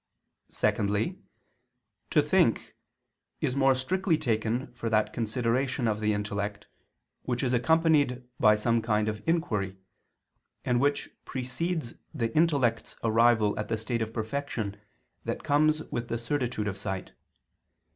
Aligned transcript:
Secondly, 0.49 1.19
"to 2.09 2.23
think" 2.23 2.75
is 3.39 3.55
more 3.55 3.75
strictly 3.75 4.17
taken 4.17 4.73
for 4.73 4.89
that 4.89 5.13
consideration 5.13 5.87
of 5.87 5.99
the 5.99 6.11
intellect, 6.11 6.65
which 7.21 7.43
is 7.43 7.53
accompanied 7.53 8.23
by 8.39 8.55
some 8.55 8.81
kind 8.81 9.07
of 9.07 9.21
inquiry, 9.27 9.77
and 10.65 10.81
which 10.81 11.11
precedes 11.23 11.93
the 12.15 12.35
intellect's 12.35 12.97
arrival 13.03 13.53
at 13.59 13.67
the 13.67 13.77
stage 13.77 14.01
of 14.01 14.11
perfection 14.11 14.75
that 15.23 15.43
comes 15.43 15.83
with 15.91 16.07
the 16.07 16.17
certitude 16.17 16.67
of 16.67 16.79
sight. 16.79 17.11